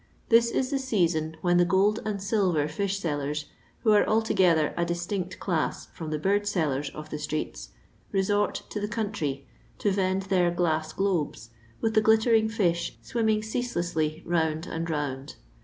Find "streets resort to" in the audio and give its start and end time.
7.19-8.79